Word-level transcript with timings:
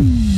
Bye. 0.00 0.29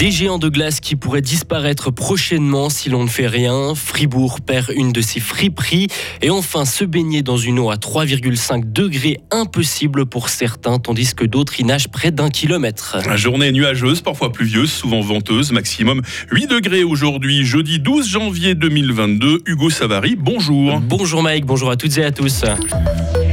Des 0.00 0.10
géants 0.10 0.38
de 0.38 0.48
glace 0.48 0.80
qui 0.80 0.96
pourraient 0.96 1.20
disparaître 1.20 1.90
prochainement 1.90 2.70
si 2.70 2.88
l'on 2.88 3.04
ne 3.04 3.08
fait 3.10 3.26
rien. 3.26 3.74
Fribourg 3.74 4.40
perd 4.40 4.72
une 4.74 4.92
de 4.92 5.02
ses 5.02 5.20
friperies. 5.20 5.88
Et 6.22 6.30
enfin, 6.30 6.64
se 6.64 6.86
baigner 6.86 7.20
dans 7.20 7.36
une 7.36 7.58
eau 7.58 7.68
à 7.68 7.74
3,5 7.74 8.72
degrés, 8.72 9.20
impossible 9.30 10.06
pour 10.06 10.30
certains, 10.30 10.78
tandis 10.78 11.14
que 11.14 11.26
d'autres 11.26 11.60
y 11.60 11.64
nagent 11.64 11.88
près 11.88 12.12
d'un 12.12 12.30
kilomètre. 12.30 12.96
La 13.06 13.18
journée 13.18 13.52
nuageuse, 13.52 14.00
parfois 14.00 14.32
pluvieuse, 14.32 14.72
souvent 14.72 15.02
venteuse, 15.02 15.52
maximum 15.52 16.00
8 16.32 16.46
degrés 16.46 16.82
aujourd'hui, 16.82 17.44
jeudi 17.44 17.78
12 17.78 18.08
janvier 18.08 18.54
2022. 18.54 19.42
Hugo 19.44 19.68
Savary, 19.68 20.16
bonjour. 20.16 20.80
Bonjour 20.80 21.22
Mike, 21.22 21.44
bonjour 21.44 21.70
à 21.70 21.76
toutes 21.76 21.98
et 21.98 22.04
à 22.04 22.10
tous. 22.10 22.42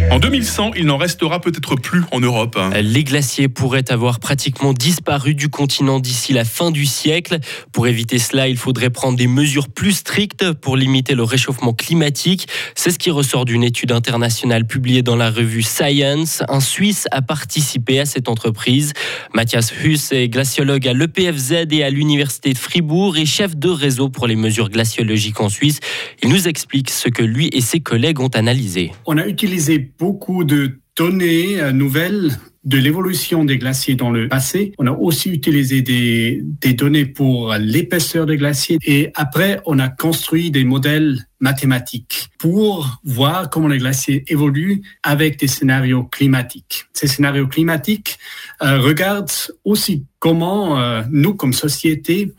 En 0.10 0.20
2100, 0.20 0.72
il 0.78 0.86
n'en 0.86 0.98
restera 0.98 1.42
peut-être 1.42 1.76
plus 1.76 2.04
en 2.12 2.22
Europe. 2.22 2.58
Les 2.82 3.04
glaciers 3.04 3.50
pourraient 3.50 3.92
avoir 3.92 4.20
pratiquement 4.20 4.72
disparu 4.72 5.36
du 5.36 5.50
continent 5.50 6.00
d'ici 6.00 6.32
la 6.32 6.46
fin 6.46 6.72
du 6.72 6.86
siècle. 6.86 7.40
Pour 7.74 7.88
éviter 7.88 8.18
cela, 8.18 8.48
il 8.48 8.58
faudrait 8.58 8.90
prendre 8.90 9.18
des 9.18 9.28
mesures 9.28 9.68
plus 9.68 9.92
strictes 9.92 10.54
pour 10.54 10.78
limiter 10.78 11.14
le 11.14 11.24
réchauffement 11.24 11.74
climatique. 11.74 12.48
C'est 12.74 12.92
ce 12.92 13.00
qui 13.00 13.12
ressort 13.12 13.44
d'une 13.44 13.64
étude 13.64 13.92
internationale 13.92 14.66
publiée 14.66 15.02
dans 15.02 15.18
la 15.18 15.30
revue 15.30 15.62
Science. 15.62 16.42
Un 16.48 16.62
Suisse 16.62 17.08
a 17.12 17.22
participé 17.22 18.00
à 18.00 18.06
cette 18.06 18.30
entreprise. 18.30 18.94
Mathias 19.34 19.74
Huss 19.84 20.14
est 20.14 20.30
glaciologue 20.30 20.88
à 20.88 20.94
l'EPFZ 20.94 21.68
et 21.70 21.84
à 21.84 21.90
l'Université 21.90 22.54
de 22.54 22.58
Fribourg 22.58 23.18
et 23.18 23.26
chef 23.26 23.58
de 23.58 23.70
réseau 23.70 24.08
pour 24.10 24.26
les 24.26 24.38
mesures 24.38 24.70
glaciologiques 24.70 25.42
en 25.42 25.50
Suisse. 25.50 25.80
Il 26.24 26.30
nous 26.30 26.48
explique 26.48 26.90
ce 26.90 27.10
que 27.10 27.24
lui 27.24 27.50
et 27.52 27.62
ses 27.62 27.82
collègues 27.82 28.22
ont 28.22 28.30
analysé. 28.30 28.94
On 29.06 29.18
a 29.18 29.28
utilisé 29.28 29.92
beaucoup 29.98 30.44
de 30.44 30.80
données 30.96 31.62
euh, 31.62 31.72
nouvelles 31.72 32.32
de 32.64 32.78
l'évolution 32.78 33.46
des 33.46 33.58
glaciers 33.58 33.96
dans 33.96 34.12
le 34.12 34.28
passé. 34.28 34.74
On 34.78 34.88
a 34.88 34.92
aussi 34.92 35.30
utilisé 35.30 35.82
des, 35.82 36.42
des 36.44 36.74
données 36.74 37.06
pour 37.06 37.54
l'épaisseur 37.54 38.26
des 38.26 38.36
glaciers 38.36 38.78
et 38.86 39.10
après 39.16 39.62
on 39.66 39.80
a 39.80 39.88
construit 39.88 40.52
des 40.52 40.66
modèles 40.66 41.28
mathématiques 41.40 42.28
pour 42.40 43.00
voir 43.06 43.50
comment 43.50 43.70
les 43.70 43.78
glaciers 43.78 44.26
évoluent 44.28 44.82
avec 45.02 45.40
des 45.40 45.48
scénarios 45.48 46.04
climatiques. 46.04 46.88
Ces 46.92 47.08
scénarios 47.08 47.48
climatiques 47.48 48.20
euh, 48.62 48.80
regardent 48.80 49.32
aussi 49.64 50.04
comment 50.20 50.78
euh, 50.78 51.04
nous, 51.10 51.36
comme 51.36 51.54
société, 51.54 52.34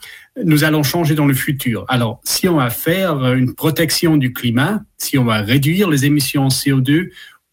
nous 0.45 0.63
allons 0.63 0.83
changer 0.83 1.15
dans 1.15 1.27
le 1.27 1.35
futur. 1.35 1.87
Alors, 1.89 2.21
si 2.25 2.49
on 2.49 2.57
va 2.57 2.69
faire 2.69 3.33
une 3.33 3.55
protection 3.55 4.17
du 4.17 4.33
climat, 4.35 4.83
si 4.99 5.17
on 5.17 5.25
va 5.25 5.41
réduire 5.41 5.89
les 5.89 6.05
émissions 6.05 6.49
CO2 6.49 7.09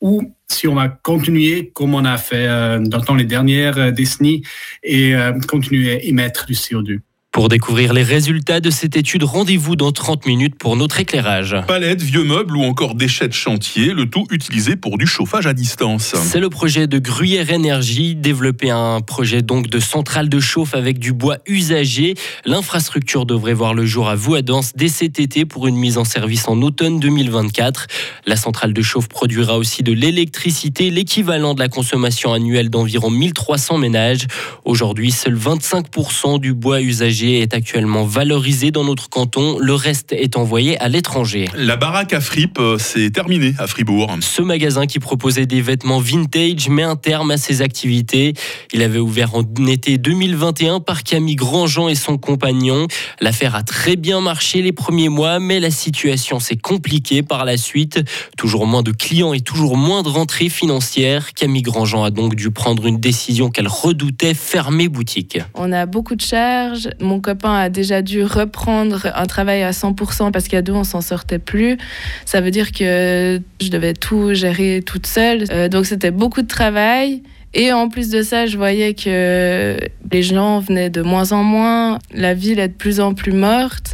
ou 0.06 0.22
si 0.48 0.68
on 0.68 0.76
va 0.76 0.88
continuer 0.88 1.72
comme 1.74 1.96
on 1.96 2.06
a 2.06 2.18
fait 2.18 2.48
euh, 2.48 2.80
dans 2.80 3.16
les 3.16 3.24
dernières 3.24 3.80
euh, 3.80 3.92
décennies 3.92 4.44
et 4.84 5.16
euh, 5.16 5.34
continuer 5.48 5.94
à 5.94 6.04
émettre 6.04 6.46
du 6.46 6.54
CO2. 6.54 7.00
Pour 7.36 7.50
découvrir 7.50 7.92
les 7.92 8.02
résultats 8.02 8.62
de 8.62 8.70
cette 8.70 8.96
étude, 8.96 9.24
rendez-vous 9.24 9.76
dans 9.76 9.92
30 9.92 10.26
minutes 10.26 10.56
pour 10.56 10.78
notre 10.78 11.02
éclairage. 11.02 11.54
Palettes, 11.68 12.02
vieux 12.02 12.24
meubles 12.24 12.56
ou 12.56 12.64
encore 12.64 12.96
déchets 12.96 13.28
de 13.28 13.34
chantier, 13.34 13.88
le 13.88 14.06
tout 14.06 14.26
utilisé 14.32 14.78
pour 14.78 14.98
du 14.98 15.06
chauffage 15.06 15.46
à 15.46 15.52
distance. 15.52 16.16
C'est 16.16 16.40
le 16.40 16.50
projet 16.50 16.88
de 16.88 16.98
Gruyère 16.98 17.52
Énergie, 17.52 18.16
développer 18.16 18.70
un 18.70 19.02
projet 19.02 19.42
donc 19.42 19.68
de 19.68 19.82
centrale 19.82 20.30
de 20.30 20.40
chauffe 20.40 20.76
avec 20.76 20.98
du 20.98 21.12
bois 21.12 21.40
usagé. 21.46 22.14
L'infrastructure 22.46 23.26
devrait 23.26 23.54
voir 23.54 23.74
le 23.74 23.86
jour 23.86 24.08
à 24.08 24.16
Voadance 24.16 24.72
dès 24.74 24.88
cet 24.88 25.20
été 25.20 25.44
pour 25.44 25.68
une 25.68 25.76
mise 25.76 25.98
en 25.98 26.06
service 26.06 26.48
en 26.48 26.62
automne 26.62 27.02
2024. 27.02 27.88
La 28.28 28.38
centrale 28.38 28.72
de 28.72 28.82
chauffe 28.82 29.10
produira 29.10 29.58
aussi 29.58 29.84
de 29.84 29.92
l'électricité, 29.92 30.90
l'équivalent 30.90 31.54
de 31.54 31.60
la 31.60 31.68
consommation 31.68 32.32
annuelle 32.32 32.70
d'environ 32.70 33.10
1300 33.10 33.78
ménages. 33.78 34.26
Aujourd'hui, 34.64 35.12
seul 35.12 35.36
25% 35.36 36.40
du 36.40 36.54
bois 36.54 36.80
usagé 36.80 37.25
est 37.30 37.54
actuellement 37.54 38.04
valorisé 38.04 38.72
dans 38.72 38.84
notre 38.84 39.10
canton. 39.10 39.58
Le 39.60 39.74
reste 39.74 40.14
est 40.14 40.38
envoyé 40.38 40.78
à 40.80 40.88
l'étranger. 40.88 41.48
La 41.56 41.78
baraque 41.78 42.14
à 42.14 42.22
fripe, 42.22 42.60
euh, 42.60 42.78
c'est 42.78 43.10
terminé 43.12 43.54
à 43.58 43.68
Fribourg. 43.68 44.16
Ce 44.22 44.42
magasin 44.42 44.86
qui 44.86 45.00
proposait 45.00 45.46
des 45.46 45.62
vêtements 45.62 46.00
vintage 46.00 46.70
met 46.70 46.84
un 46.84 46.96
terme 46.96 47.32
à 47.32 47.38
ses 47.38 47.62
activités. 47.62 48.34
Il 48.74 48.82
avait 48.82 49.00
ouvert 49.00 49.36
en 49.36 49.44
été 49.66 49.98
2021 49.98 50.80
par 50.80 51.04
Camille 51.04 51.36
Grandjean 51.36 51.90
et 51.90 51.96
son 51.96 52.18
compagnon. 52.18 52.88
L'affaire 53.22 53.56
a 53.56 53.64
très 53.64 53.96
bien 53.96 54.22
marché 54.22 54.62
les 54.62 54.72
premiers 54.72 55.10
mois, 55.10 55.40
mais 55.40 55.60
la 55.60 55.72
situation 55.72 56.40
s'est 56.40 56.58
compliquée 56.58 57.24
par 57.24 57.46
la 57.46 57.58
suite. 57.58 58.02
Toujours 58.38 58.68
moins 58.68 58.84
de 58.84 58.92
clients 58.92 59.34
et 59.34 59.42
toujours 59.42 59.78
moins 59.78 60.04
de 60.04 60.10
rentrées 60.10 60.50
financières. 60.50 61.34
Camille 61.34 61.62
Grandjean 61.62 62.04
a 62.04 62.12
donc 62.12 62.36
dû 62.36 62.52
prendre 62.52 62.86
une 62.86 63.00
décision 63.00 63.50
qu'elle 63.50 63.68
redoutait, 63.68 64.34
fermer 64.34 64.88
boutique. 64.88 65.40
On 65.54 65.72
a 65.72 65.86
beaucoup 65.86 66.16
de 66.16 66.22
charges. 66.22 66.90
Mon 67.00 67.15
copain 67.20 67.56
a 67.56 67.70
déjà 67.70 68.02
dû 68.02 68.24
reprendre 68.24 69.08
un 69.14 69.26
travail 69.26 69.64
à 69.64 69.72
100% 69.72 70.32
parce 70.32 70.48
qu'à 70.48 70.62
deux, 70.62 70.74
on 70.74 70.84
s'en 70.84 71.02
sortait 71.02 71.40
plus. 71.40 71.78
Ça 72.26 72.42
veut 72.42 72.52
dire 72.52 72.72
que 72.72 73.42
je 73.62 73.70
devais 73.70 73.94
tout 73.94 74.34
gérer 74.34 74.82
toute 74.86 75.08
seule. 75.08 75.46
Euh, 75.52 75.70
donc 75.70 75.86
c'était 75.86 76.12
beaucoup 76.12 76.42
de 76.42 76.48
travail. 76.48 77.22
Et 77.58 77.72
en 77.72 77.88
plus 77.88 78.10
de 78.10 78.22
ça, 78.22 78.48
je 78.48 78.58
voyais 78.58 78.94
que 78.94 79.78
les 80.12 80.24
gens 80.24 80.60
venaient 80.60 80.90
de 80.90 81.02
moins 81.02 81.32
en 81.32 81.42
moins, 81.42 82.00
la 82.14 82.34
ville 82.34 82.60
est 82.60 82.68
de 82.68 82.74
plus 82.74 83.00
en 83.00 83.14
plus 83.14 83.32
morte. 83.32 83.94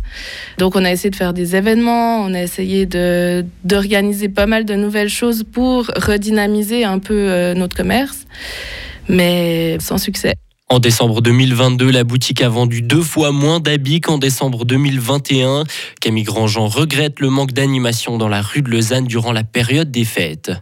Donc 0.58 0.76
on 0.76 0.84
a 0.84 0.92
essayé 0.92 1.12
de 1.12 1.16
faire 1.16 1.34
des 1.34 1.56
événements, 1.56 2.22
on 2.22 2.34
a 2.34 2.42
essayé 2.42 2.88
d'organiser 3.64 4.30
pas 4.30 4.48
mal 4.48 4.66
de 4.66 4.74
nouvelles 4.74 5.10
choses 5.10 5.44
pour 5.44 5.86
redynamiser 5.96 6.86
un 6.86 6.98
peu 6.98 7.14
euh, 7.14 7.54
notre 7.54 7.78
commerce, 7.78 8.26
mais 9.08 9.78
sans 9.80 10.00
succès. 10.00 10.34
En 10.72 10.80
décembre 10.80 11.20
2022, 11.20 11.92
la 11.92 12.06
boutique 12.06 12.42
a 12.42 12.48
vendu 12.48 12.82
deux 12.82 13.02
fois 13.02 13.34
moins 13.34 13.60
d'habits 13.60 14.00
qu'en 14.00 14.18
décembre 14.18 14.64
2021. 14.64 15.66
Camille 16.00 16.24
Grandjean 16.24 16.70
regrette 16.70 17.20
le 17.20 17.30
manque 17.30 17.52
d'animation 17.52 18.18
dans 18.18 18.30
la 18.30 18.42
rue 18.42 18.62
de 18.62 18.70
Lausanne 18.70 19.04
durant 19.04 19.34
la 19.34 19.44
période 19.44 19.92
des 19.92 20.06
fêtes. 20.06 20.54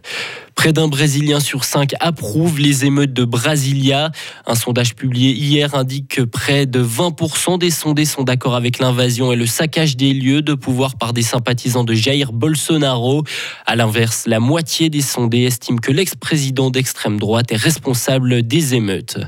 Près 0.56 0.72
d'un 0.74 0.88
Brésilien 0.88 1.40
sur 1.40 1.64
cinq 1.64 1.94
approuve 2.00 2.58
les 2.58 2.84
émeutes 2.84 3.14
de 3.14 3.24
Brasilia. 3.24 4.10
Un 4.46 4.56
sondage 4.56 4.94
publié 4.94 5.32
hier 5.32 5.74
indique 5.74 6.16
que 6.16 6.22
près 6.22 6.66
de 6.66 6.84
20% 6.84 7.58
des 7.58 7.70
sondés 7.70 8.04
sont 8.04 8.24
d'accord 8.24 8.56
avec 8.56 8.78
l'invasion 8.78 9.32
et 9.32 9.36
le 9.36 9.46
saccage 9.46 9.96
des 9.96 10.12
lieux 10.12 10.42
de 10.42 10.52
pouvoir 10.52 10.96
par 10.96 11.14
des 11.14 11.22
sympathisants 11.22 11.84
de 11.84 11.94
Jair 11.94 12.32
Bolsonaro. 12.32 13.24
À 13.64 13.74
l'inverse, 13.76 14.24
la 14.26 14.40
moitié 14.40 14.90
des 14.90 15.00
sondés 15.00 15.44
estiment 15.44 15.78
que 15.78 15.92
l'ex-président 15.92 16.68
d'extrême 16.68 17.18
droite 17.18 17.52
est 17.52 17.56
responsable 17.56 18.42
des 18.42 18.74
émeutes. 18.74 19.18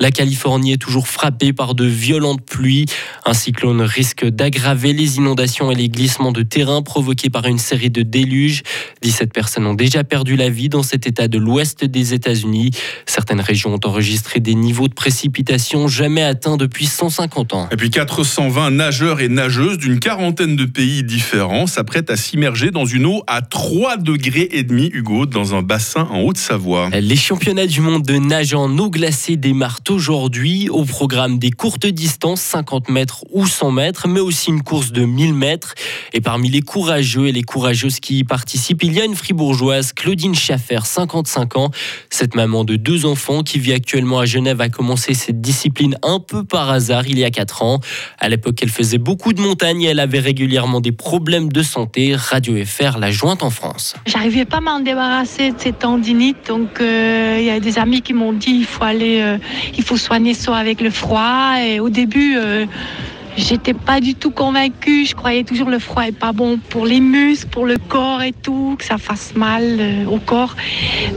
La 0.00 0.10
Californie 0.10 0.72
est 0.72 0.78
toujours 0.78 1.06
frappée 1.06 1.52
par 1.52 1.74
de 1.74 1.84
violentes 1.84 2.44
pluies. 2.44 2.86
Un 3.24 3.32
cyclone 3.32 3.80
risque 3.80 4.26
d'aggraver 4.26 4.92
les 4.92 5.18
inondations 5.18 5.70
et 5.70 5.74
les 5.74 5.88
glissements 5.88 6.32
de 6.32 6.42
terrain 6.42 6.82
provoqués 6.82 7.30
par 7.30 7.46
une 7.46 7.58
série 7.58 7.90
de 7.90 8.02
déluges. 8.02 8.62
17 9.02 9.32
personnes 9.32 9.66
ont 9.66 9.74
déjà 9.74 10.02
perdu 10.02 10.36
la 10.36 10.48
vie 10.48 10.68
dans 10.68 10.82
cet 10.82 11.06
état 11.06 11.28
de 11.28 11.38
l'ouest 11.38 11.84
des 11.84 12.12
États-Unis. 12.12 12.72
Certaines 13.06 13.40
régions 13.40 13.74
ont 13.74 13.80
enregistré 13.84 14.40
des 14.40 14.54
niveaux 14.54 14.88
de 14.88 14.94
précipitation 14.94 15.86
jamais 15.86 16.22
atteints 16.22 16.56
depuis 16.56 16.86
150 16.86 17.54
ans. 17.54 17.68
Et 17.70 17.76
puis 17.76 17.90
420 17.90 18.72
nageurs 18.72 19.20
et 19.20 19.28
nageuses 19.28 19.78
d'une 19.78 20.00
quarantaine 20.00 20.56
de 20.56 20.64
pays 20.64 21.04
différents 21.04 21.66
s'apprêtent 21.66 22.10
à 22.10 22.16
s'immerger 22.16 22.72
dans 22.72 22.84
une 22.84 23.06
eau 23.06 23.22
à 23.26 23.42
3 23.42 23.98
degrés 23.98 24.48
et 24.50 24.64
demi, 24.64 24.90
Hugo, 24.92 25.26
dans 25.26 25.54
un 25.54 25.62
bassin 25.62 26.08
en 26.10 26.20
Haute-Savoie. 26.22 26.90
Les 26.90 27.16
championnats 27.16 27.66
du 27.66 27.80
monde 27.80 28.02
de 28.02 28.16
nage 28.16 28.54
en 28.54 28.76
eau 28.78 28.90
glacée 28.90 29.36
démarrent 29.36 29.83
aujourd'hui 29.90 30.68
au 30.68 30.84
programme 30.84 31.38
des 31.38 31.50
courtes 31.50 31.86
distances, 31.86 32.40
50 32.40 32.88
mètres 32.88 33.24
ou 33.32 33.46
100 33.46 33.72
mètres, 33.72 34.08
mais 34.08 34.20
aussi 34.20 34.50
une 34.50 34.62
course 34.62 34.92
de 34.92 35.04
1000 35.04 35.34
mètres. 35.34 35.74
Et 36.12 36.20
parmi 36.20 36.48
les 36.48 36.62
courageux 36.62 37.28
et 37.28 37.32
les 37.32 37.42
courageuses 37.42 38.00
qui 38.00 38.18
y 38.18 38.24
participent, 38.24 38.82
il 38.82 38.92
y 38.92 39.00
a 39.00 39.04
une 39.04 39.14
fribourgeoise, 39.14 39.92
Claudine 39.92 40.34
Schaffer, 40.34 40.80
55 40.84 41.56
ans. 41.56 41.70
Cette 42.10 42.34
maman 42.34 42.64
de 42.64 42.76
deux 42.76 43.06
enfants 43.06 43.42
qui 43.42 43.58
vit 43.58 43.72
actuellement 43.72 44.20
à 44.20 44.26
Genève 44.26 44.60
a 44.60 44.68
commencé 44.68 45.14
cette 45.14 45.40
discipline 45.40 45.96
un 46.02 46.20
peu 46.20 46.44
par 46.44 46.70
hasard 46.70 47.06
il 47.06 47.18
y 47.18 47.24
a 47.24 47.30
4 47.30 47.62
ans. 47.62 47.80
À 48.18 48.28
l'époque, 48.28 48.58
elle 48.62 48.70
faisait 48.70 48.98
beaucoup 48.98 49.32
de 49.32 49.40
montagnes 49.40 49.82
et 49.82 49.86
elle 49.86 50.00
avait 50.00 50.20
régulièrement 50.20 50.80
des 50.80 50.92
problèmes 50.92 51.50
de 51.52 51.62
santé. 51.62 52.14
Radio 52.16 52.54
FR 52.64 52.98
la 52.98 53.10
jointe 53.10 53.42
en 53.42 53.50
France. 53.50 53.94
J'arrivais 54.06 54.44
pas 54.44 54.58
à 54.58 54.60
m'en 54.60 54.80
débarrasser 54.80 55.52
de 55.52 55.58
cette 55.58 55.80
tendinite, 55.80 56.48
donc 56.48 56.80
euh, 56.80 57.36
il 57.38 57.44
y 57.44 57.50
a 57.50 57.60
des 57.60 57.78
amis 57.78 58.02
qui 58.02 58.12
m'ont 58.12 58.32
dit 58.32 58.50
il 58.50 58.66
faut 58.66 58.84
aller, 58.84 59.20
euh, 59.20 59.38
il 59.76 59.84
faut 59.84 59.96
soigner 59.96 60.34
ça 60.34 60.56
avec 60.56 60.80
le 60.80 60.90
froid. 60.90 61.54
Et 61.60 61.80
au 61.80 61.88
début, 61.88 62.36
euh, 62.36 62.66
j'étais 63.36 63.74
pas 63.74 64.00
du 64.00 64.14
tout 64.14 64.30
convaincue. 64.30 65.06
Je 65.06 65.14
croyais 65.14 65.44
toujours 65.44 65.70
le 65.70 65.78
froid 65.78 66.02
est 66.02 66.12
pas 66.12 66.32
bon 66.32 66.58
pour 66.70 66.86
les 66.86 67.00
muscles, 67.00 67.48
pour 67.48 67.66
le 67.66 67.76
corps 67.76 68.22
et 68.22 68.32
tout, 68.32 68.76
que 68.78 68.84
ça 68.84 68.98
fasse 68.98 69.34
mal 69.34 69.62
euh, 69.78 70.06
au 70.06 70.18
corps. 70.18 70.56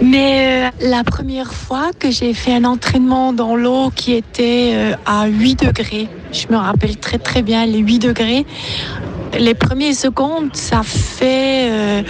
Mais 0.01 0.68
euh, 0.68 0.89
la 0.89 1.04
première 1.04 1.54
fois 1.54 1.92
que 1.98 2.12
j'ai 2.12 2.33
fait 2.33 2.54
un 2.54 2.65
entraînement 2.65 3.33
dans 3.33 3.56
l'eau 3.56 3.92
qui 3.95 4.13
était 4.13 4.95
à 5.06 5.27
8 5.27 5.65
degrés, 5.65 6.07
je 6.31 6.48
me 6.50 6.57
rappelle 6.57 6.98
très 6.98 7.18
très 7.19 7.42
bien 7.42 7.65
les 7.65 7.80
8 7.80 8.00
degrés. 8.00 8.45
Les 9.38 9.53
premières 9.53 9.95
secondes, 9.95 10.56
ça 10.56 10.81
fait 10.83 12.03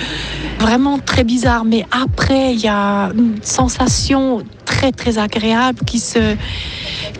vraiment 0.59 0.99
très 0.99 1.23
bizarre. 1.23 1.65
Mais 1.65 1.85
après, 1.91 2.53
il 2.53 2.59
y 2.59 2.67
a 2.67 3.11
une 3.15 3.37
sensation 3.41 4.43
très 4.65 4.91
très 4.91 5.17
agréable 5.17 5.79
qui 5.85 5.99
se 5.99 6.35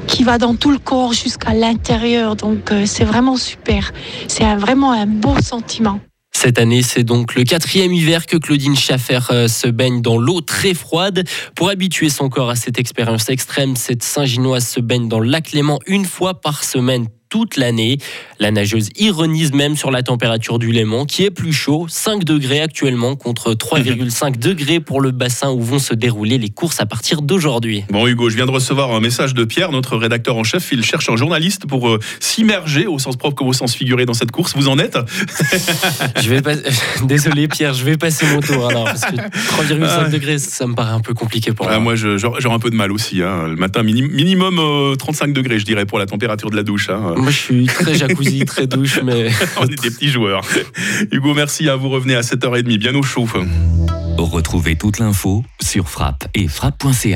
qui 0.07 0.23
va 0.23 0.37
dans 0.37 0.55
tout 0.55 0.71
le 0.71 0.77
corps 0.77 1.13
jusqu'à 1.13 1.53
l'intérieur. 1.53 2.35
Donc 2.35 2.71
euh, 2.71 2.83
c'est 2.85 3.03
vraiment 3.03 3.37
super. 3.37 3.91
C'est 4.27 4.55
vraiment 4.55 4.91
un 4.91 5.05
beau 5.05 5.35
sentiment. 5.41 5.99
Cette 6.33 6.59
année, 6.59 6.83
c'est 6.83 7.03
donc 7.03 7.35
le 7.35 7.43
quatrième 7.43 7.93
hiver 7.93 8.25
que 8.25 8.37
Claudine 8.37 8.75
Schaffer 8.75 9.19
euh, 9.31 9.47
se 9.47 9.67
baigne 9.67 10.01
dans 10.01 10.17
l'eau 10.17 10.41
très 10.41 10.73
froide. 10.73 11.23
Pour 11.55 11.69
habituer 11.69 12.09
son 12.09 12.29
corps 12.29 12.49
à 12.49 12.55
cette 12.55 12.79
expérience 12.79 13.29
extrême, 13.29 13.75
cette 13.75 14.03
Saint-Ginoise 14.03 14.67
se 14.67 14.79
baigne 14.79 15.07
dans 15.07 15.19
le 15.19 15.29
lac 15.29 15.51
Léman 15.51 15.79
une 15.87 16.05
fois 16.05 16.39
par 16.39 16.63
semaine 16.63 17.07
toute 17.29 17.57
l'année. 17.57 17.97
La 18.39 18.51
nageuse 18.51 18.89
ironise 18.97 19.51
même 19.53 19.75
sur 19.75 19.91
la 19.91 20.03
température 20.03 20.59
du 20.59 20.71
Léman 20.71 21.05
qui 21.05 21.23
est 21.23 21.31
plus 21.31 21.53
chaud, 21.53 21.87
5 21.89 22.23
degrés 22.23 22.61
actuellement 22.61 23.15
contre 23.15 23.53
3,5 23.53 24.37
degrés 24.39 24.79
pour 24.79 25.01
le 25.01 25.11
bassin 25.11 25.49
où 25.51 25.61
vont 25.61 25.79
se 25.79 25.93
dérouler 25.93 26.37
les 26.37 26.49
courses 26.49 26.79
à 26.79 26.85
partir 26.85 27.21
d'aujourd'hui. 27.21 27.83
Bon 27.89 28.05
Hugo, 28.07 28.29
je 28.29 28.35
viens 28.35 28.45
de 28.45 28.51
recevoir 28.51 28.91
un 28.93 28.99
message 28.99 29.33
de 29.33 29.43
Pierre, 29.43 29.71
notre 29.71 29.97
rédacteur 29.97 30.35
en 30.37 30.43
chef. 30.43 30.69
Il 30.71 30.83
cherche 30.83 31.09
un 31.09 31.15
journaliste 31.15 31.65
pour 31.67 31.89
euh, 31.89 31.99
s'immerger 32.19 32.85
au 32.87 32.99
sens 32.99 33.15
propre 33.17 33.35
comme 33.35 33.47
au 33.47 33.53
sens 33.53 33.73
figuré 33.75 34.05
dans 34.05 34.13
cette 34.13 34.31
course. 34.31 34.53
Vous 34.55 34.67
en 34.67 34.77
êtes? 34.77 34.97
Je 36.21 36.29
vais 36.29 36.41
pas... 36.41 36.53
Désolé 37.03 37.47
Pierre, 37.47 37.73
je 37.73 37.83
vais 37.83 37.97
passer 37.97 38.25
mon 38.27 38.39
tour 38.41 38.67
alors 38.67 38.85
parce 38.85 39.01
que 39.01 39.15
3,5 39.15 39.79
Ah. 39.89 40.09
degrés, 40.09 40.37
ça 40.39 40.67
me 40.67 40.75
paraît 40.75 40.91
un 40.91 40.99
peu 40.99 41.13
compliqué 41.13 41.51
pour 41.53 41.67
Ah, 41.67 41.79
moi. 41.79 41.87
Moi, 41.87 41.95
j'aurais 41.95 42.41
j'aurais 42.41 42.55
un 42.55 42.59
peu 42.59 42.69
de 42.69 42.75
mal 42.75 42.91
aussi. 42.91 43.21
hein. 43.21 43.47
Le 43.47 43.55
matin, 43.55 43.81
minim- 43.83 44.11
minimum 44.11 44.59
euh, 44.59 44.95
35 44.95 45.31
degrés, 45.33 45.57
je 45.59 45.65
dirais, 45.65 45.85
pour 45.85 45.99
la 45.99 46.05
température 46.05 46.49
de 46.49 46.55
la 46.55 46.63
douche. 46.63 46.89
hein. 46.89 47.15
Moi, 47.17 47.31
je 47.31 47.37
suis 47.37 47.65
très 47.65 47.95
jacuzzi, 47.95 48.39
très 48.45 48.67
douche, 48.67 48.99
mais 49.03 49.29
On 49.59 49.65
est 49.65 49.81
des 49.81 49.89
petits 49.91 50.09
joueurs. 50.09 50.41
Hugo, 51.11 51.33
merci. 51.33 51.67
hein. 51.69 51.75
Vous 51.75 51.89
revenez 51.89 52.15
à 52.15 52.21
7h30, 52.21 52.77
bien 52.77 52.95
au 52.95 53.03
chaud. 53.03 53.27
Retrouvez 54.17 54.75
toute 54.75 54.99
l'info 54.99 55.43
sur 55.61 55.89
frappe 55.89 56.27
et 56.33 56.47
frappe.ch. 56.47 57.15